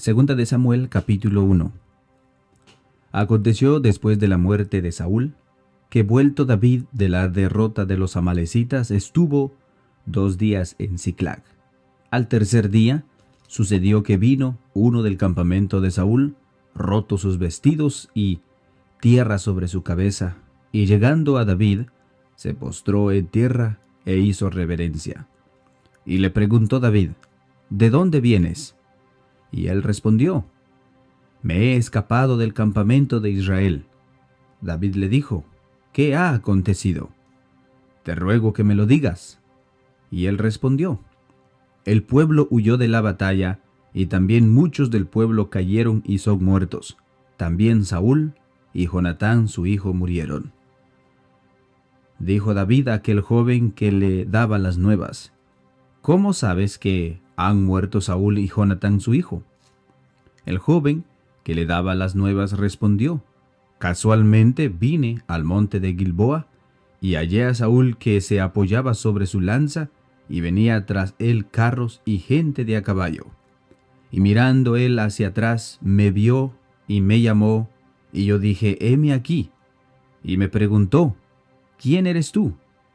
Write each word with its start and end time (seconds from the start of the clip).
Segunda 0.00 0.34
de 0.34 0.46
Samuel 0.46 0.88
capítulo 0.88 1.42
1 1.42 1.72
Aconteció 3.12 3.80
después 3.80 4.18
de 4.18 4.28
la 4.28 4.38
muerte 4.38 4.80
de 4.80 4.92
Saúl, 4.92 5.34
que 5.90 6.04
vuelto 6.04 6.46
David 6.46 6.84
de 6.90 7.10
la 7.10 7.28
derrota 7.28 7.84
de 7.84 7.98
los 7.98 8.16
amalecitas 8.16 8.90
estuvo 8.90 9.52
dos 10.06 10.38
días 10.38 10.74
en 10.78 10.98
Ciclag. 10.98 11.42
Al 12.10 12.28
tercer 12.28 12.70
día 12.70 13.04
sucedió 13.46 14.02
que 14.02 14.16
vino 14.16 14.56
uno 14.72 15.02
del 15.02 15.18
campamento 15.18 15.82
de 15.82 15.90
Saúl, 15.90 16.34
roto 16.74 17.18
sus 17.18 17.36
vestidos 17.36 18.08
y 18.14 18.40
tierra 19.02 19.36
sobre 19.36 19.68
su 19.68 19.82
cabeza, 19.82 20.38
y 20.72 20.86
llegando 20.86 21.36
a 21.36 21.44
David, 21.44 21.88
se 22.36 22.54
postró 22.54 23.12
en 23.12 23.26
tierra 23.26 23.80
e 24.06 24.16
hizo 24.16 24.48
reverencia. 24.48 25.28
Y 26.06 26.20
le 26.20 26.30
preguntó 26.30 26.80
David, 26.80 27.10
¿De 27.68 27.90
dónde 27.90 28.22
vienes? 28.22 28.79
Y 29.52 29.68
él 29.68 29.82
respondió, 29.82 30.46
Me 31.42 31.56
he 31.58 31.76
escapado 31.76 32.36
del 32.36 32.54
campamento 32.54 33.20
de 33.20 33.30
Israel. 33.30 33.86
David 34.60 34.96
le 34.96 35.08
dijo, 35.08 35.44
¿qué 35.92 36.14
ha 36.14 36.34
acontecido? 36.34 37.10
Te 38.02 38.14
ruego 38.14 38.52
que 38.52 38.64
me 38.64 38.74
lo 38.74 38.86
digas. 38.86 39.40
Y 40.10 40.26
él 40.26 40.38
respondió, 40.38 41.00
El 41.84 42.02
pueblo 42.02 42.46
huyó 42.50 42.76
de 42.76 42.88
la 42.88 43.00
batalla, 43.00 43.60
y 43.92 44.06
también 44.06 44.52
muchos 44.52 44.90
del 44.90 45.06
pueblo 45.06 45.50
cayeron 45.50 46.02
y 46.06 46.18
son 46.18 46.44
muertos. 46.44 46.96
También 47.36 47.84
Saúl 47.84 48.34
y 48.72 48.86
Jonatán 48.86 49.48
su 49.48 49.66
hijo 49.66 49.92
murieron. 49.92 50.52
Dijo 52.18 52.54
David 52.54 52.88
a 52.88 52.94
aquel 52.94 53.20
joven 53.20 53.72
que 53.72 53.90
le 53.90 54.26
daba 54.26 54.58
las 54.58 54.76
nuevas, 54.78 55.32
¿Cómo 56.02 56.32
sabes 56.32 56.78
que 56.78 57.20
han 57.36 57.64
muerto 57.64 58.00
Saúl 58.00 58.38
y 58.38 58.48
Jonatán 58.48 59.00
su 59.00 59.14
hijo? 59.14 59.42
El 60.46 60.58
joven 60.58 61.04
que 61.44 61.54
le 61.54 61.66
daba 61.66 61.94
las 61.94 62.14
nuevas 62.14 62.52
respondió, 62.52 63.22
Casualmente 63.78 64.68
vine 64.68 65.22
al 65.26 65.44
monte 65.44 65.80
de 65.80 65.94
Gilboa 65.94 66.48
y 67.00 67.14
hallé 67.14 67.46
a 67.46 67.54
Saúl 67.54 67.96
que 67.96 68.20
se 68.20 68.40
apoyaba 68.40 68.92
sobre 68.92 69.24
su 69.26 69.40
lanza 69.40 69.88
y 70.28 70.42
venía 70.42 70.84
tras 70.84 71.14
él 71.18 71.48
carros 71.48 72.02
y 72.04 72.18
gente 72.18 72.64
de 72.66 72.76
a 72.76 72.82
caballo. 72.82 73.26
Y 74.10 74.20
mirando 74.20 74.76
él 74.76 74.98
hacia 74.98 75.28
atrás 75.28 75.78
me 75.80 76.10
vio 76.10 76.52
y 76.86 77.00
me 77.00 77.20
llamó, 77.20 77.70
y 78.12 78.26
yo 78.26 78.38
dije, 78.38 78.76
heme 78.80 79.12
aquí. 79.12 79.50
Y 80.22 80.36
me 80.36 80.48
preguntó, 80.48 81.16
¿quién 81.78 82.06
eres 82.06 82.32
tú? 82.32 82.54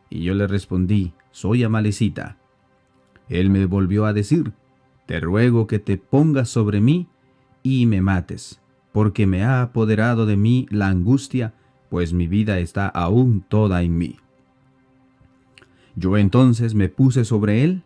Y 0.10 0.22
yo 0.22 0.34
le 0.34 0.46
respondí, 0.46 1.14
soy 1.32 1.64
Amalecita. 1.64 2.38
Él 3.28 3.50
me 3.50 3.66
volvió 3.66 4.06
a 4.06 4.14
decir, 4.14 4.54
te 5.08 5.20
ruego 5.20 5.66
que 5.66 5.80
te 5.80 5.98
pongas 5.98 6.50
sobre 6.50 6.80
mí 6.80 7.08
y 7.66 7.88
me 7.88 8.00
mates 8.00 8.62
porque 8.96 9.28
me 9.28 9.44
ha 9.44 9.62
apoderado 9.62 10.26
de 10.26 10.38
mí 10.38 10.68
la 10.70 10.88
angustia, 10.88 11.54
pues 11.90 12.14
mi 12.14 12.28
vida 12.28 12.60
está 12.60 12.88
aún 12.88 13.42
toda 13.42 13.84
en 13.84 13.98
mí. 13.98 14.16
Yo 15.98 16.18
entonces 16.18 16.76
me 16.76 16.88
puse 16.88 17.26
sobre 17.26 17.66
él 17.66 17.82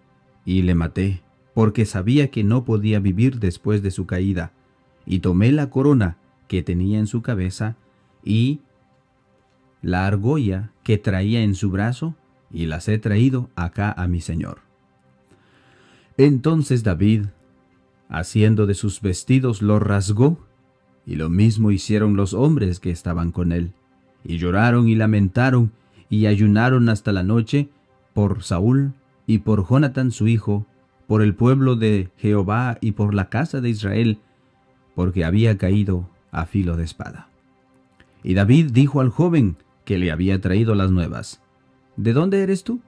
y 0.46 0.62
le 0.62 0.76
maté, 0.76 1.24
porque 1.56 1.86
sabía 1.88 2.30
que 2.30 2.44
no 2.44 2.64
podía 2.64 3.00
vivir 3.00 3.40
después 3.40 3.82
de 3.82 3.90
su 3.90 4.06
caída, 4.06 4.52
y 5.04 5.18
tomé 5.18 5.52
la 5.52 5.72
corona 5.72 6.18
que 6.48 6.62
tenía 6.62 7.00
en 7.00 7.08
su 7.08 7.24
cabeza 7.24 7.76
y 8.24 8.60
la 9.82 10.06
argolla 10.06 10.74
que 10.84 11.00
traía 11.00 11.42
en 11.42 11.56
su 11.56 11.72
brazo, 11.72 12.14
y 12.52 12.68
las 12.68 12.88
he 12.88 13.00
traído 13.00 13.50
acá 13.56 13.92
a 13.92 14.08
mi 14.08 14.22
señor. 14.22 14.60
Entonces 16.18 16.84
David, 16.84 17.30
haciendo 18.10 18.66
de 18.66 18.74
sus 18.74 19.02
vestidos, 19.02 19.62
lo 19.62 19.80
rasgó 19.80 20.38
y 21.06 21.16
lo 21.16 21.30
mismo 21.30 21.72
hicieron 21.72 22.16
los 22.16 22.34
hombres 22.34 22.80
que 22.80 22.92
estaban 22.92 23.32
con 23.32 23.52
él, 23.52 23.74
y 24.24 24.38
lloraron 24.38 24.88
y 24.88 24.96
lamentaron, 24.96 25.72
y 26.08 26.28
ayunaron 26.28 26.90
hasta 26.90 27.12
la 27.12 27.24
noche 27.24 27.70
por 28.14 28.44
Saúl 28.44 28.94
y 29.26 29.40
por 29.40 29.68
Jonatán 29.68 30.12
su 30.12 30.28
hijo, 30.28 30.68
por 31.08 31.24
el 31.24 31.34
pueblo 31.34 31.76
de 31.76 32.12
Jehová 32.18 32.78
y 32.82 32.92
por 32.92 33.16
la 33.16 33.30
casa 33.30 33.62
de 33.62 33.70
Israel, 33.70 34.20
porque 34.94 35.26
había 35.26 35.58
caído 35.58 36.08
a 36.32 36.46
filo 36.46 36.78
de 36.78 36.84
espada. 36.84 37.30
Y 38.24 38.36
David 38.36 38.72
dijo 38.72 39.02
al 39.02 39.10
joven 39.10 39.58
que 39.86 39.98
le 39.98 40.12
había 40.12 40.40
traído 40.42 40.76
las 40.76 40.92
nuevas, 40.92 41.42
¿De 41.96 42.14
dónde 42.14 42.44
eres 42.44 42.64
tú? 42.64 42.82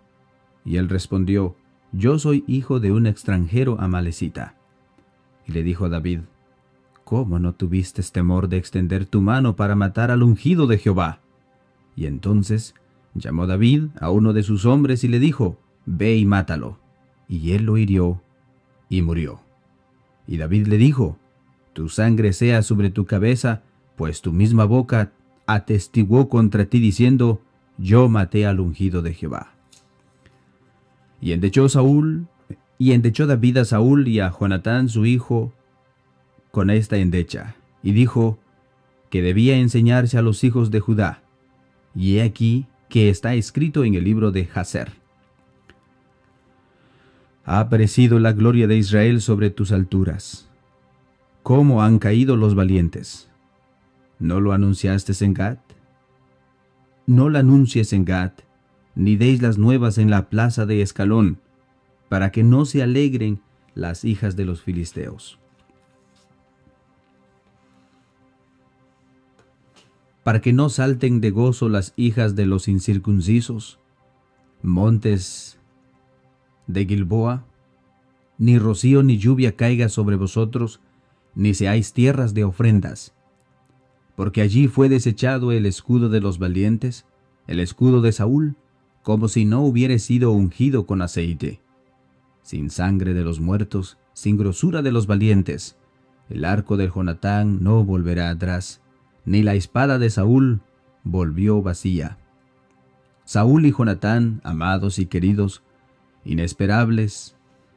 Y 0.64 0.78
él 0.78 0.90
respondió, 0.90 1.56
Yo 1.92 2.20
soy 2.20 2.44
hijo 2.48 2.80
de 2.80 2.92
un 2.92 3.08
extranjero 3.08 3.82
amalecita. 3.82 4.56
Y 5.48 5.52
le 5.52 5.64
dijo 5.64 5.86
a 5.86 5.90
David, 5.90 6.22
¿Cómo 7.04 7.40
no 7.40 7.54
tuviste 7.54 8.02
temor 8.04 8.48
de 8.48 8.58
extender 8.58 9.06
tu 9.06 9.22
mano 9.22 9.56
para 9.56 9.76
matar 9.76 10.12
al 10.12 10.24
ungido 10.24 10.66
de 10.68 10.78
Jehová? 10.78 11.20
Y 11.96 12.06
entonces 12.06 12.74
llamó 13.14 13.48
David 13.48 13.88
a 14.00 14.10
uno 14.12 14.32
de 14.32 14.44
sus 14.44 14.66
hombres 14.66 15.04
y 15.04 15.10
le 15.10 15.20
dijo, 15.20 15.58
Ve 15.86 16.16
y 16.16 16.26
mátalo. 16.26 16.80
Y 17.28 17.52
él 17.52 17.64
lo 17.64 17.78
hirió 17.78 18.22
y 18.88 19.02
murió. 19.02 19.42
Y 20.28 20.38
David 20.38 20.68
le 20.68 20.78
dijo, 20.78 21.18
Tu 21.74 21.90
sangre 21.90 22.34
sea 22.34 22.62
sobre 22.62 22.90
tu 22.90 23.06
cabeza, 23.06 23.64
pues 23.98 24.22
tu 24.22 24.32
misma 24.32 24.66
boca 24.66 25.12
atestiguó 25.48 26.30
contra 26.30 26.66
ti 26.66 26.80
diciendo, 26.80 27.42
Yo 27.78 28.08
maté 28.08 28.46
al 28.46 28.60
ungido 28.60 29.02
de 29.02 29.14
Jehová. 29.14 29.54
Y 31.20 31.34
endechó 31.34 31.68
Saúl, 31.68 32.28
y 32.82 32.94
endechó 32.94 33.28
David 33.28 33.58
a 33.58 33.66
Saúl 33.66 34.08
y 34.08 34.22
a 34.22 34.32
Jonatán 34.32 34.90
su 34.90 35.06
hijo, 35.06 35.54
con 36.50 36.72
esta 36.72 36.98
endecha, 36.98 37.54
y 37.84 37.92
dijo 37.92 38.40
que 39.12 39.22
debía 39.22 39.56
enseñarse 39.56 40.18
a 40.18 40.24
los 40.24 40.44
hijos 40.44 40.72
de 40.72 40.80
Judá. 40.80 41.22
Y 41.94 42.18
he 42.18 42.24
aquí 42.24 42.66
que 42.90 43.10
está 43.10 43.36
escrito 43.36 43.84
en 43.84 43.94
el 43.94 44.04
libro 44.04 44.32
de 44.32 44.50
Hazer. 44.52 44.94
Ha 47.46 47.60
aparecido 47.60 48.18
la 48.18 48.34
gloria 48.34 48.66
de 48.66 48.78
Israel 48.78 49.22
sobre 49.22 49.52
tus 49.52 49.72
alturas. 49.72 50.50
¿Cómo 51.44 51.84
han 51.84 52.00
caído 52.00 52.36
los 52.36 52.56
valientes? 52.56 53.30
¿No 54.18 54.40
lo 54.40 54.54
anunciaste 54.54 55.14
en 55.24 55.36
Gat? 55.36 55.60
No 57.06 57.30
lo 57.30 57.38
anuncies 57.38 57.94
en 57.94 58.06
Gat, 58.06 58.42
ni 58.96 59.18
deis 59.18 59.40
las 59.40 59.60
nuevas 59.60 60.00
en 60.00 60.10
la 60.10 60.30
plaza 60.32 60.66
de 60.66 60.82
Escalón, 60.82 61.38
para 62.12 62.34
que 62.34 62.44
no 62.44 62.66
se 62.66 62.84
alegren 62.84 63.40
las 63.74 64.04
hijas 64.04 64.36
de 64.36 64.44
los 64.44 64.62
filisteos. 64.62 65.40
para 70.24 70.42
que 70.42 70.54
no 70.54 70.70
salten 70.70 71.22
de 71.22 71.32
gozo 71.32 71.70
las 71.70 71.94
hijas 71.96 72.36
de 72.36 72.46
los 72.46 72.68
incircuncisos, 72.68 73.80
montes 74.62 75.58
de 76.68 76.86
Gilboa, 76.86 77.46
ni 78.38 78.60
rocío 78.60 79.04
ni 79.04 79.18
lluvia 79.18 79.56
caiga 79.56 79.90
sobre 79.90 80.18
vosotros, 80.18 80.80
ni 81.34 81.54
seáis 81.54 81.94
tierras 81.94 82.34
de 82.34 82.44
ofrendas, 82.44 83.16
porque 84.16 84.42
allí 84.42 84.68
fue 84.68 84.90
desechado 84.90 85.52
el 85.52 85.66
escudo 85.66 86.10
de 86.10 86.22
los 86.22 86.38
valientes, 86.38 87.06
el 87.48 87.60
escudo 87.60 88.02
de 88.02 88.12
Saúl, 88.12 88.56
como 89.02 89.28
si 89.28 89.46
no 89.46 89.62
hubiere 89.62 89.98
sido 89.98 90.32
ungido 90.34 90.86
con 90.86 91.02
aceite, 91.02 91.61
sin 92.42 92.70
sangre 92.70 93.14
de 93.14 93.24
los 93.24 93.40
muertos, 93.40 93.98
sin 94.14 94.38
grosura 94.38 94.82
de 94.82 94.92
los 94.92 95.08
valientes, 95.08 95.78
el 96.32 96.46
arco 96.46 96.78
de 96.78 96.90
Jonatán 96.90 97.62
no 97.62 97.84
volverá 97.84 98.30
atrás, 98.30 98.82
ni 99.26 99.44
la 99.44 99.54
espada 99.56 100.00
de 100.00 100.10
Saúl 100.10 100.62
volvió 101.04 101.62
vacía. 101.62 102.20
Saúl 103.26 103.66
y 103.66 103.74
Jonatán, 103.74 104.40
amados 104.46 104.98
y 104.98 105.08
queridos, 105.08 105.62
inesperables, 106.24 107.36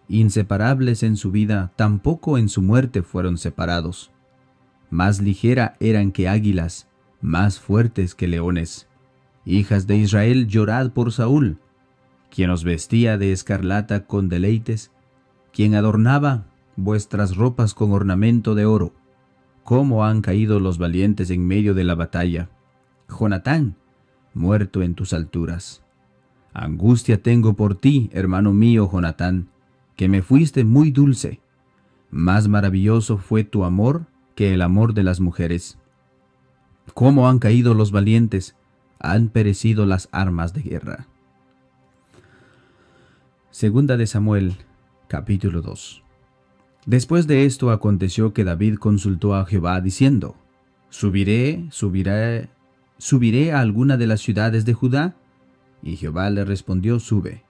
inseparables 0.09 1.03
en 1.03 1.17
su 1.17 1.33
vida, 1.33 1.73
tampoco 1.75 2.39
en 2.39 2.49
su 2.49 2.63
muerte 2.63 3.03
fueron 3.03 3.39
separados. 3.39 4.13
Más 4.89 5.21
ligera 5.21 5.77
eran 5.81 6.13
que 6.13 6.29
águilas, 6.29 6.89
más 7.21 7.59
fuertes 7.59 8.15
que 8.15 8.29
leones. 8.29 8.87
Hijas 9.45 9.89
de 9.89 9.97
Israel, 9.97 10.47
llorad 10.47 10.93
por 10.93 11.11
Saúl, 11.11 11.59
quien 12.35 12.51
os 12.51 12.65
vestía 12.65 13.19
de 13.19 13.33
escarlata 13.33 14.07
con 14.07 14.29
deleites, 14.29 14.91
quien 15.53 15.75
adornaba 15.75 16.47
vuestras 16.77 17.37
ropas 17.37 17.75
con 17.75 17.93
ornamento 17.93 18.55
de 18.55 18.67
oro 18.67 18.93
cómo 19.65 20.05
han 20.05 20.21
caído 20.21 20.61
los 20.61 20.79
valientes 20.79 21.31
en 21.31 21.47
medio 21.47 21.75
de 21.75 21.85
la 21.85 21.95
batalla. 21.95 22.51
Jonatán, 23.09 23.77
muerto 24.35 24.83
en 24.83 24.95
tus 24.95 25.13
alturas. 25.13 25.83
Angustia 26.53 27.23
tengo 27.23 27.55
por 27.55 27.75
ti, 27.75 28.11
hermano 28.13 28.53
mío 28.53 28.89
Jonatán, 28.91 29.49
que 29.97 30.09
me 30.09 30.23
fuiste 30.23 30.65
muy 30.65 30.91
dulce. 30.91 31.41
Más 32.11 32.47
maravilloso 32.47 33.17
fue 33.19 33.43
tu 33.43 33.65
amor 33.65 34.07
que 34.37 34.55
el 34.55 34.63
amor 34.63 34.95
de 34.95 35.03
las 35.03 35.19
mujeres. 35.19 35.79
Cómo 36.93 37.29
han 37.29 37.39
caído 37.39 37.75
los 37.75 37.91
valientes, 37.91 38.55
han 39.01 39.29
perecido 39.29 39.87
las 39.87 40.09
armas 40.13 40.53
de 40.53 40.63
guerra. 40.63 41.09
Segunda 43.55 43.97
de 43.97 44.09
Samuel, 44.09 44.57
capítulo 45.07 45.63
2. 45.63 46.03
Después 46.87 47.29
de 47.29 47.45
esto 47.45 47.71
aconteció 47.71 48.33
que 48.33 48.43
David 48.43 48.79
consultó 48.79 49.37
a 49.37 49.47
Jehová 49.47 49.81
diciendo, 49.81 50.35
¿Subiré, 50.91 51.65
subiré, 51.71 52.49
subiré 52.99 53.53
a 53.53 53.61
alguna 53.61 53.97
de 53.97 54.09
las 54.09 54.23
ciudades 54.23 54.65
de 54.65 54.75
Judá? 54.75 55.15
Y 55.85 55.95
Jehová 55.95 56.31
le 56.31 56.45
respondió, 56.45 56.99
Sube. 56.99 57.45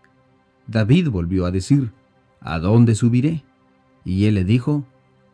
David 0.66 1.08
volvió 1.08 1.46
a 1.46 1.50
decir, 1.50 1.90
¿A 2.38 2.58
dónde 2.58 2.96
subiré? 2.96 3.42
Y 4.04 4.26
él 4.26 4.34
le 4.34 4.44
dijo, 4.44 4.84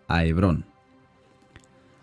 A 0.06 0.25
Hebrón. 0.25 0.66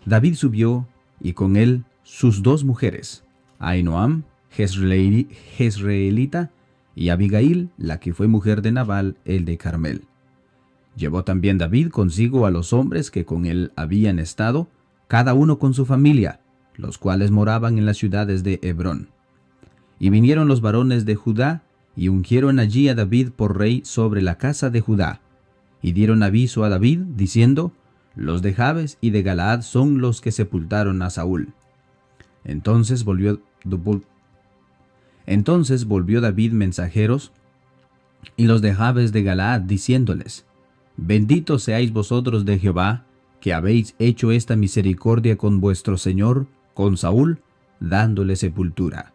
David 0.04 0.34
subió, 0.34 0.86
y 1.22 1.32
con 1.32 1.56
él 1.56 1.86
sus 2.02 2.42
dos 2.42 2.64
mujeres, 2.64 3.24
Ainoam, 3.60 4.24
Jezreelita, 4.50 6.50
y 6.98 7.10
Abigail, 7.10 7.70
la 7.78 8.00
que 8.00 8.12
fue 8.12 8.26
mujer 8.26 8.60
de 8.60 8.72
Nabal, 8.72 9.16
el 9.24 9.44
de 9.44 9.56
Carmel. 9.56 10.02
Llevó 10.96 11.22
también 11.22 11.56
David 11.56 11.90
consigo 11.90 12.44
a 12.44 12.50
los 12.50 12.72
hombres 12.72 13.12
que 13.12 13.24
con 13.24 13.46
él 13.46 13.70
habían 13.76 14.18
estado, 14.18 14.66
cada 15.06 15.32
uno 15.32 15.60
con 15.60 15.74
su 15.74 15.86
familia, 15.86 16.40
los 16.74 16.98
cuales 16.98 17.30
moraban 17.30 17.78
en 17.78 17.86
las 17.86 17.98
ciudades 17.98 18.42
de 18.42 18.58
Hebrón. 18.62 19.10
Y 20.00 20.10
vinieron 20.10 20.48
los 20.48 20.60
varones 20.60 21.04
de 21.04 21.14
Judá, 21.14 21.62
y 21.94 22.08
ungieron 22.08 22.58
allí 22.58 22.88
a 22.88 22.96
David 22.96 23.28
por 23.30 23.56
rey 23.56 23.82
sobre 23.84 24.20
la 24.20 24.36
casa 24.36 24.68
de 24.68 24.80
Judá. 24.80 25.20
Y 25.80 25.92
dieron 25.92 26.24
aviso 26.24 26.64
a 26.64 26.68
David, 26.68 26.98
diciendo, 27.14 27.70
Los 28.16 28.42
de 28.42 28.54
Jabes 28.54 28.98
y 29.00 29.10
de 29.10 29.22
Galaad 29.22 29.62
son 29.62 30.00
los 30.00 30.20
que 30.20 30.32
sepultaron 30.32 31.00
a 31.02 31.10
Saúl. 31.10 31.52
Entonces 32.42 33.04
volvió, 33.04 33.40
entonces 35.28 35.84
volvió 35.84 36.22
David 36.22 36.52
mensajeros 36.52 37.32
y 38.36 38.46
los 38.46 38.62
de 38.62 38.74
Jabes 38.74 39.12
de 39.12 39.22
Galaad, 39.22 39.60
diciéndoles, 39.60 40.46
Bendito 40.96 41.58
seáis 41.58 41.92
vosotros 41.92 42.46
de 42.46 42.58
Jehová, 42.58 43.04
que 43.38 43.52
habéis 43.52 43.94
hecho 43.98 44.32
esta 44.32 44.56
misericordia 44.56 45.36
con 45.36 45.60
vuestro 45.60 45.98
Señor, 45.98 46.46
con 46.72 46.96
Saúl, 46.96 47.42
dándole 47.78 48.36
sepultura. 48.36 49.12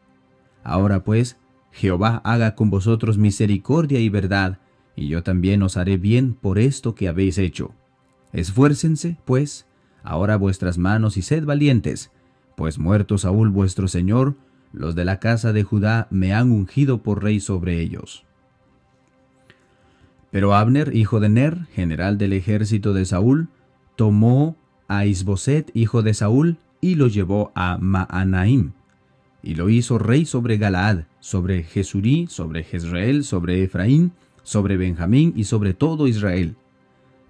Ahora 0.63 1.03
pues, 1.03 1.37
Jehová 1.71 2.21
haga 2.23 2.53
con 2.53 2.69
vosotros 2.69 3.17
misericordia 3.17 3.99
y 3.99 4.09
verdad, 4.09 4.59
y 4.95 5.07
yo 5.07 5.23
también 5.23 5.63
os 5.63 5.77
haré 5.77 5.97
bien 5.97 6.35
por 6.35 6.59
esto 6.59 6.93
que 6.93 7.07
habéis 7.07 7.39
hecho. 7.39 7.73
Esfuércense, 8.33 9.17
pues, 9.25 9.65
ahora 10.03 10.37
vuestras 10.37 10.77
manos 10.77 11.17
y 11.17 11.23
sed 11.23 11.43
valientes, 11.43 12.11
pues 12.55 12.77
muerto 12.77 13.17
Saúl 13.17 13.49
vuestro 13.49 13.87
Señor, 13.87 14.35
los 14.73 14.95
de 14.95 15.05
la 15.05 15.19
casa 15.19 15.53
de 15.53 15.63
Judá 15.63 16.07
me 16.09 16.33
han 16.33 16.51
ungido 16.51 17.03
por 17.03 17.23
rey 17.23 17.39
sobre 17.39 17.79
ellos. 17.79 18.25
Pero 20.31 20.55
Abner, 20.55 20.95
hijo 20.95 21.19
de 21.19 21.29
Ner, 21.29 21.67
general 21.73 22.17
del 22.17 22.33
ejército 22.33 22.93
de 22.93 23.05
Saúl, 23.05 23.49
tomó 23.95 24.55
a 24.87 25.05
Isboset, 25.05 25.69
hijo 25.75 26.01
de 26.01 26.15
Saúl, 26.15 26.57
y 26.81 26.95
lo 26.95 27.07
llevó 27.07 27.51
a 27.55 27.77
Maanaim, 27.77 28.71
y 29.43 29.55
lo 29.55 29.69
hizo 29.69 29.99
rey 29.99 30.25
sobre 30.25 30.57
Galaad, 30.57 31.03
sobre 31.19 31.63
Jesurí, 31.63 32.27
sobre 32.27 32.63
Jezreel, 32.63 33.23
sobre 33.23 33.63
Efraín, 33.63 34.11
sobre 34.41 34.75
Benjamín 34.75 35.33
y 35.35 35.43
sobre 35.45 35.73
todo 35.73 36.07
Israel. 36.07 36.55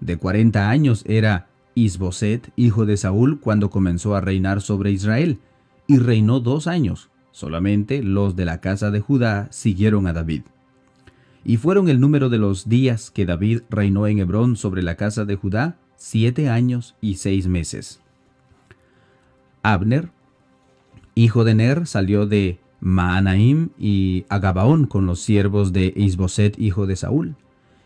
De 0.00 0.16
cuarenta 0.16 0.70
años 0.70 1.04
era 1.06 1.46
Isboset, 1.74 2.52
hijo 2.56 2.86
de 2.86 2.96
Saúl, 2.96 3.38
cuando 3.38 3.70
comenzó 3.70 4.14
a 4.14 4.20
reinar 4.20 4.62
sobre 4.62 4.92
Israel, 4.92 5.38
y 5.86 5.98
reinó 5.98 6.40
dos 6.40 6.66
años. 6.66 7.10
Solamente 7.34 8.00
los 8.00 8.36
de 8.36 8.44
la 8.44 8.60
casa 8.60 8.92
de 8.92 9.00
Judá 9.00 9.48
siguieron 9.50 10.06
a 10.06 10.12
David 10.12 10.42
y 11.44 11.56
fueron 11.56 11.88
el 11.88 11.98
número 11.98 12.30
de 12.30 12.38
los 12.38 12.68
días 12.68 13.10
que 13.10 13.26
David 13.26 13.62
reinó 13.68 14.06
en 14.06 14.20
Hebrón 14.20 14.54
sobre 14.54 14.84
la 14.84 14.94
casa 14.94 15.24
de 15.24 15.34
Judá, 15.34 15.76
siete 15.96 16.48
años 16.48 16.94
y 17.00 17.16
seis 17.16 17.48
meses. 17.48 18.00
Abner, 19.64 20.10
hijo 21.16 21.42
de 21.42 21.56
Ner, 21.56 21.88
salió 21.88 22.28
de 22.28 22.60
Maanaim 22.78 23.70
y 23.80 24.26
Agabaón 24.28 24.86
con 24.86 25.04
los 25.04 25.18
siervos 25.18 25.72
de 25.72 25.92
Isboset, 25.96 26.56
hijo 26.56 26.86
de 26.86 26.94
Saúl. 26.94 27.34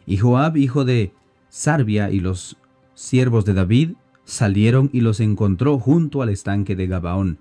Y 0.06 0.18
Joab, 0.18 0.58
hijo 0.58 0.84
de 0.84 1.14
Sarbia, 1.48 2.10
y 2.10 2.20
los 2.20 2.58
siervos 2.92 3.46
de 3.46 3.54
David 3.54 3.92
salieron 4.26 4.90
y 4.92 5.00
los 5.00 5.20
encontró 5.20 5.78
junto 5.78 6.20
al 6.20 6.28
estanque 6.28 6.76
de 6.76 6.86
Gabaón. 6.86 7.38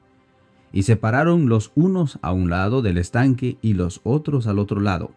Y 0.73 0.83
se 0.83 0.95
pararon 0.95 1.49
los 1.49 1.71
unos 1.75 2.19
a 2.21 2.31
un 2.31 2.49
lado 2.49 2.81
del 2.81 2.97
estanque 2.97 3.57
y 3.61 3.73
los 3.73 4.01
otros 4.03 4.47
al 4.47 4.59
otro 4.59 4.81
lado 4.81 5.11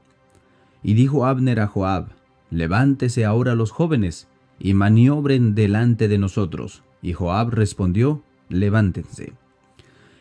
y 0.83 0.95
dijo 0.95 1.27
Abner 1.27 1.61
a 1.61 1.67
Joab, 1.67 2.09
Levántese 2.51 3.25
ahora 3.25 3.55
los 3.55 3.71
jóvenes, 3.71 4.27
y 4.59 4.75
maniobren 4.75 5.55
delante 5.55 6.09
de 6.09 6.19
nosotros. 6.19 6.83
Y 7.01 7.13
Joab 7.13 7.51
respondió, 7.51 8.23
Levántense. 8.49 9.33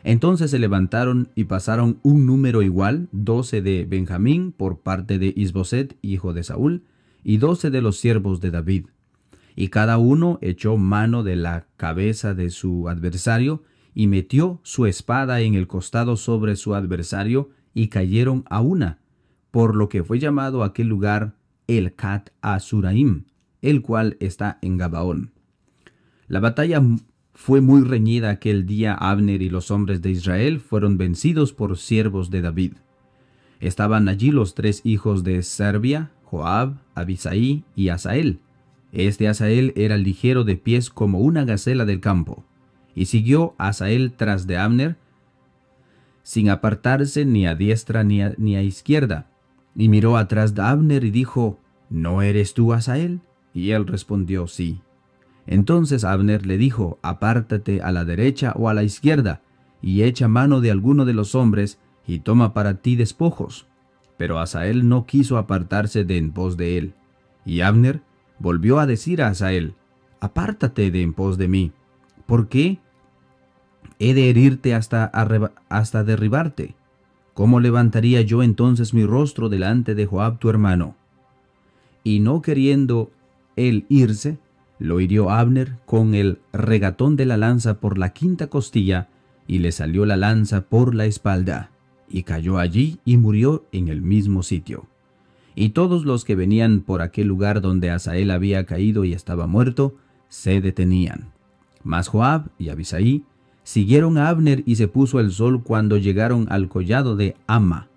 Entonces 0.03 0.51
se 0.51 0.59
levantaron 0.59 1.29
y 1.35 1.45
pasaron 1.45 1.99
un 2.03 2.25
número 2.25 2.61
igual, 2.61 3.09
doce 3.11 3.61
de 3.61 3.85
Benjamín 3.85 4.53
por 4.53 4.79
parte 4.79 5.19
de 5.19 5.33
Isboset, 5.35 5.97
hijo 6.01 6.33
de 6.33 6.43
Saúl, 6.43 6.83
y 7.23 7.37
doce 7.37 7.69
de 7.69 7.81
los 7.81 7.97
siervos 7.97 8.39
de 8.39 8.51
David. 8.51 8.85
Y 9.55 9.69
cada 9.69 9.97
uno 9.97 10.37
echó 10.41 10.77
mano 10.77 11.23
de 11.23 11.35
la 11.35 11.65
cabeza 11.75 12.33
de 12.33 12.49
su 12.49 12.87
adversario, 12.87 13.63
y 13.93 14.07
metió 14.07 14.59
su 14.63 14.85
espada 14.85 15.41
en 15.41 15.55
el 15.55 15.67
costado 15.67 16.17
sobre 16.17 16.55
su 16.55 16.75
adversario, 16.75 17.49
y 17.73 17.87
cayeron 17.87 18.43
a 18.49 18.61
una, 18.61 18.99
por 19.51 19.75
lo 19.75 19.89
que 19.89 20.03
fue 20.03 20.19
llamado 20.19 20.63
aquel 20.63 20.87
lugar 20.87 21.35
el 21.67 21.93
Cat 21.93 22.31
Asuraim, 22.41 23.25
el 23.61 23.81
cual 23.81 24.17
está 24.19 24.57
en 24.61 24.77
Gabaón. 24.77 25.31
La 26.27 26.39
batalla 26.39 26.81
fue 27.33 27.61
muy 27.61 27.81
reñida 27.81 28.29
aquel 28.29 28.65
día. 28.65 28.93
Abner 28.93 29.41
y 29.41 29.49
los 29.49 29.71
hombres 29.71 30.01
de 30.01 30.11
Israel 30.11 30.59
fueron 30.59 30.97
vencidos 30.97 31.53
por 31.53 31.77
siervos 31.77 32.29
de 32.29 32.41
David. 32.41 32.73
Estaban 33.59 34.07
allí 34.09 34.31
los 34.31 34.55
tres 34.55 34.81
hijos 34.83 35.23
de 35.23 35.41
Serbia, 35.43 36.11
Joab, 36.23 36.77
Abisaí 36.95 37.63
y 37.75 37.89
Asael. 37.89 38.39
Este 38.91 39.27
Asael 39.27 39.73
era 39.75 39.97
ligero 39.97 40.43
de 40.43 40.55
pies 40.55 40.89
como 40.89 41.19
una 41.19 41.45
gacela 41.45 41.85
del 41.85 41.99
campo. 41.99 42.45
Y 42.95 43.05
siguió 43.05 43.55
Asael 43.57 44.13
tras 44.13 44.47
de 44.47 44.57
Abner, 44.57 44.97
sin 46.23 46.49
apartarse 46.49 47.25
ni 47.25 47.47
a 47.47 47.55
diestra 47.55 48.03
ni 48.03 48.21
a 48.21 48.61
izquierda, 48.61 49.27
y 49.75 49.89
miró 49.89 50.17
atrás 50.17 50.53
de 50.53 50.61
Abner 50.61 51.03
y 51.03 51.11
dijo, 51.11 51.59
¿No 51.89 52.21
eres 52.21 52.53
tú 52.53 52.73
Asael? 52.73 53.21
Y 53.53 53.71
él 53.71 53.87
respondió, 53.87 54.47
sí. 54.47 54.81
Entonces 55.47 56.03
Abner 56.03 56.45
le 56.45 56.57
dijo, 56.57 56.99
Apártate 57.01 57.81
a 57.81 57.91
la 57.91 58.05
derecha 58.05 58.53
o 58.55 58.69
a 58.69 58.73
la 58.73 58.83
izquierda, 58.83 59.41
y 59.81 60.03
echa 60.03 60.27
mano 60.27 60.61
de 60.61 60.69
alguno 60.71 61.05
de 61.05 61.13
los 61.13 61.33
hombres, 61.33 61.79
y 62.05 62.19
toma 62.19 62.53
para 62.53 62.75
ti 62.75 62.95
despojos. 62.95 63.67
Pero 64.17 64.39
Asael 64.39 64.87
no 64.87 65.05
quiso 65.05 65.37
apartarse 65.37 66.03
de 66.03 66.17
en 66.17 66.31
pos 66.31 66.57
de 66.57 66.77
él. 66.77 66.93
Y 67.45 67.61
Abner 67.61 68.01
volvió 68.37 68.79
a 68.79 68.85
decir 68.85 69.21
a 69.21 69.29
Asael, 69.29 69.75
Apártate 70.19 70.91
de 70.91 71.01
en 71.01 71.13
pos 71.13 71.37
de 71.37 71.47
mí. 71.47 71.71
¿Por 72.29 72.47
qué? 72.47 72.77
He 73.97 74.13
de 74.13 74.29
herirte 74.29 74.75
hasta, 74.75 75.05
hasta 75.67 76.03
derribarte. 76.03 76.75
¿Cómo 77.33 77.59
levantaría 77.59 78.21
yo 78.21 78.43
entonces 78.43 78.93
mi 78.93 79.03
rostro 79.03 79.49
delante 79.49 79.95
de 79.95 80.05
Joab 80.05 80.37
tu 80.37 80.47
hermano? 80.47 80.95
Y 82.03 82.19
no 82.19 82.43
queriendo 82.43 83.09
él 83.55 83.87
irse, 83.89 84.37
lo 84.77 84.99
hirió 84.99 85.31
Abner 85.31 85.77
con 85.87 86.13
el 86.13 86.37
regatón 86.53 87.15
de 87.15 87.25
la 87.25 87.35
lanza 87.35 87.79
por 87.79 87.97
la 87.97 88.13
quinta 88.13 88.45
costilla, 88.45 89.09
y 89.47 89.57
le 89.57 89.71
salió 89.71 90.05
la 90.05 90.15
lanza 90.15 90.61
por 90.61 90.93
la 90.93 91.07
espalda, 91.07 91.71
y 92.07 92.21
cayó 92.23 92.59
allí 92.59 92.99
y 93.05 93.17
murió 93.17 93.65
en 93.71 93.87
el 93.87 94.03
mismo 94.03 94.43
sitio. 94.43 94.85
Y 95.55 95.69
todos 95.69 96.05
los 96.05 96.25
que 96.25 96.35
venían 96.35 96.81
por 96.81 97.01
aquel 97.01 97.25
lugar 97.25 97.59
donde 97.59 97.89
Asael 97.89 98.29
había 98.29 98.67
caído 98.67 99.03
y 99.03 99.13
estaba 99.13 99.47
muerto, 99.47 99.95
se 100.27 100.61
detenían. 100.61 101.38
Mas 101.89 102.07
Joab 102.07 102.49
y 102.59 102.69
Abisaí 102.69 103.23
Siguieron 103.63 104.19
a 104.19 104.29
Abner 104.29 104.61
y 104.67 104.75
se 104.75 104.87
puso 104.87 105.19
el 105.19 105.31
sol 105.31 105.63
cuando 105.63 105.97
llegaron 105.97 106.45
al 106.51 106.69
collado 106.69 107.15
de 107.15 107.35
Ama, 107.47 107.87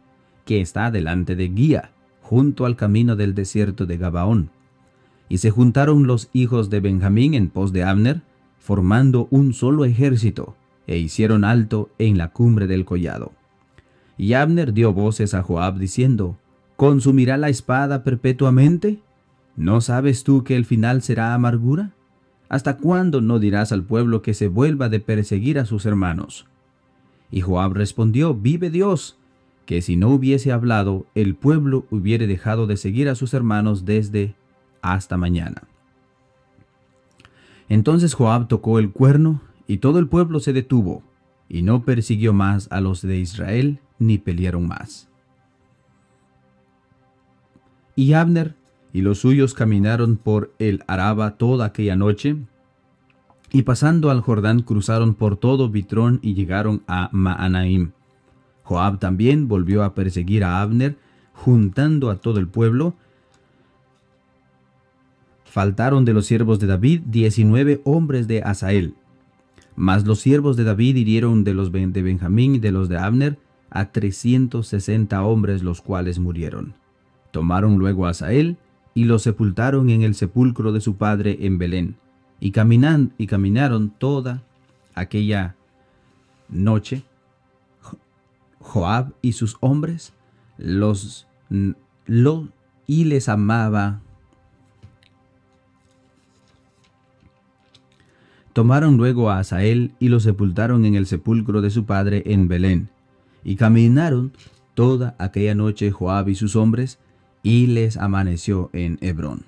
que 0.46 0.62
está 0.62 0.90
delante 0.90 1.36
de 1.36 1.48
Guía, 1.48 1.92
junto 2.22 2.64
al 2.64 2.74
camino 2.74 3.16
del 3.16 3.34
desierto 3.34 3.84
de 3.84 3.98
Gabaón. 3.98 4.50
Y 5.28 5.38
se 5.38 5.50
juntaron 5.50 6.06
los 6.06 6.30
hijos 6.32 6.70
de 6.70 6.80
Benjamín 6.80 7.34
en 7.34 7.50
pos 7.50 7.74
de 7.74 7.84
Abner, 7.84 8.22
formando 8.58 9.28
un 9.30 9.52
solo 9.52 9.84
ejército, 9.84 10.56
e 10.86 10.96
hicieron 10.96 11.44
alto 11.44 11.90
en 11.98 12.16
la 12.16 12.28
cumbre 12.28 12.66
del 12.66 12.86
collado. 12.86 13.32
Y 14.16 14.32
Abner 14.32 14.72
dio 14.72 14.94
voces 14.94 15.34
a 15.34 15.42
Joab 15.42 15.78
diciendo, 15.78 16.38
¿Consumirá 16.76 17.36
la 17.36 17.50
espada 17.50 18.04
perpetuamente? 18.04 19.00
¿No 19.56 19.82
sabes 19.82 20.24
tú 20.24 20.44
que 20.44 20.56
el 20.56 20.64
final 20.64 21.02
será 21.02 21.34
amargura? 21.34 21.92
¿Hasta 22.52 22.76
cuándo 22.76 23.22
no 23.22 23.38
dirás 23.38 23.72
al 23.72 23.82
pueblo 23.82 24.20
que 24.20 24.34
se 24.34 24.46
vuelva 24.46 24.90
de 24.90 25.00
perseguir 25.00 25.58
a 25.58 25.64
sus 25.64 25.86
hermanos? 25.86 26.46
Y 27.30 27.40
Joab 27.40 27.72
respondió, 27.72 28.34
Vive 28.34 28.68
Dios, 28.68 29.16
que 29.64 29.80
si 29.80 29.96
no 29.96 30.10
hubiese 30.10 30.52
hablado, 30.52 31.06
el 31.14 31.34
pueblo 31.34 31.86
hubiere 31.88 32.26
dejado 32.26 32.66
de 32.66 32.76
seguir 32.76 33.08
a 33.08 33.14
sus 33.14 33.32
hermanos 33.32 33.86
desde 33.86 34.34
hasta 34.82 35.16
mañana. 35.16 35.62
Entonces 37.70 38.12
Joab 38.12 38.48
tocó 38.48 38.78
el 38.78 38.90
cuerno, 38.90 39.40
y 39.66 39.78
todo 39.78 39.98
el 39.98 40.06
pueblo 40.08 40.38
se 40.38 40.52
detuvo, 40.52 41.02
y 41.48 41.62
no 41.62 41.86
persiguió 41.86 42.34
más 42.34 42.68
a 42.70 42.82
los 42.82 43.00
de 43.00 43.16
Israel, 43.16 43.80
ni 43.98 44.18
pelearon 44.18 44.68
más. 44.68 45.08
Y 47.96 48.12
Abner 48.12 48.56
y 48.92 49.00
los 49.00 49.18
suyos 49.18 49.54
caminaron 49.54 50.16
por 50.16 50.52
el 50.58 50.84
Araba 50.86 51.36
toda 51.36 51.66
aquella 51.66 51.96
noche, 51.96 52.36
y 53.52 53.62
pasando 53.62 54.10
al 54.10 54.20
Jordán 54.20 54.60
cruzaron 54.60 55.14
por 55.14 55.36
todo 55.36 55.68
Bitrón 55.68 56.20
y 56.22 56.34
llegaron 56.34 56.82
a 56.86 57.10
Maanaim. 57.12 57.92
Joab 58.62 58.98
también 58.98 59.48
volvió 59.48 59.82
a 59.82 59.94
perseguir 59.94 60.44
a 60.44 60.62
Abner, 60.62 60.96
juntando 61.34 62.10
a 62.10 62.16
todo 62.16 62.38
el 62.38 62.48
pueblo, 62.48 62.94
faltaron 65.44 66.06
de 66.06 66.14
los 66.14 66.24
siervos 66.24 66.60
de 66.60 66.66
David 66.66 67.02
diecinueve 67.04 67.82
hombres 67.84 68.26
de 68.26 68.42
Asael. 68.42 68.94
Mas 69.76 70.06
los 70.06 70.20
siervos 70.20 70.56
de 70.56 70.64
David 70.64 70.96
hirieron 70.96 71.44
de 71.44 71.54
los 71.54 71.70
de 71.72 72.02
Benjamín 72.02 72.54
y 72.54 72.58
de 72.58 72.72
los 72.72 72.88
de 72.88 72.96
Abner 72.96 73.38
a 73.68 73.92
trescientos 73.92 74.68
sesenta 74.68 75.22
hombres, 75.24 75.62
los 75.62 75.82
cuales 75.82 76.18
murieron. 76.18 76.74
Tomaron 77.32 77.76
luego 77.76 78.06
a 78.06 78.10
Asael 78.10 78.58
y 78.94 79.04
lo 79.04 79.18
sepultaron 79.18 79.90
en 79.90 80.02
el 80.02 80.14
sepulcro 80.14 80.72
de 80.72 80.80
su 80.80 80.96
padre 80.96 81.38
en 81.40 81.58
Belén. 81.58 81.96
Y, 82.40 82.50
caminan, 82.50 83.12
y 83.18 83.26
caminaron 83.26 83.90
toda 83.90 84.42
aquella 84.94 85.54
noche 86.48 87.04
Joab 88.58 89.12
y 89.22 89.32
sus 89.32 89.56
hombres 89.60 90.12
los 90.58 91.26
lo, 92.06 92.48
y 92.86 93.04
les 93.04 93.28
amaba 93.28 94.00
Tomaron 98.52 98.98
luego 98.98 99.30
a 99.30 99.38
Asael 99.38 99.92
y 99.98 100.10
lo 100.10 100.20
sepultaron 100.20 100.84
en 100.84 100.94
el 100.94 101.06
sepulcro 101.06 101.62
de 101.62 101.70
su 101.70 101.86
padre 101.86 102.22
en 102.26 102.48
Belén. 102.48 102.90
Y 103.44 103.56
caminaron 103.56 104.32
toda 104.74 105.16
aquella 105.18 105.54
noche 105.54 105.90
Joab 105.90 106.28
y 106.28 106.34
sus 106.34 106.54
hombres, 106.54 106.98
y 107.42 107.66
les 107.66 107.96
amaneció 107.96 108.70
en 108.72 108.98
Hebrón. 109.00 109.44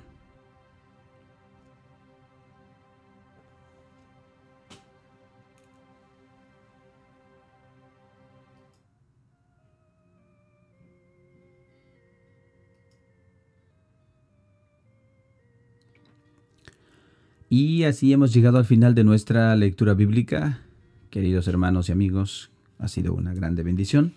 Y 17.57 17.85
así 17.85 18.13
hemos 18.13 18.35
llegado 18.35 18.59
al 18.59 18.65
final 18.65 18.97
de 18.97 19.05
nuestra 19.05 19.55
lectura 19.55 19.95
bíblica. 19.95 20.63
Queridos 21.11 21.47
hermanos 21.47 21.89
y 21.89 21.93
amigos, 21.93 22.51
ha 22.81 22.89
sido 22.89 23.15
una 23.15 23.33
grande 23.33 23.63
bendición. 23.63 24.15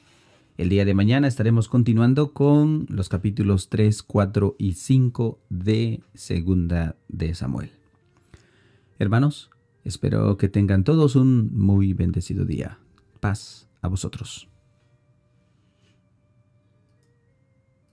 El 0.57 0.69
día 0.69 0.85
de 0.85 0.95
mañana 0.95 1.27
estaremos 1.27 1.67
continuando 1.67 2.33
con 2.33 2.87
los 2.89 3.09
capítulos 3.09 3.69
3, 3.69 4.01
4 4.01 4.55
y 4.57 4.73
5 4.73 5.39
de 5.49 6.01
Segunda 6.15 6.95
de 7.07 7.35
Samuel. 7.35 7.69
Hermanos, 8.97 9.51
espero 9.83 10.35
que 10.37 10.49
tengan 10.49 10.83
todos 10.83 11.15
un 11.15 11.55
muy 11.55 11.93
bendecido 11.93 12.43
día. 12.43 12.79
Paz 13.19 13.69
a 13.83 13.87
vosotros. 13.87 14.49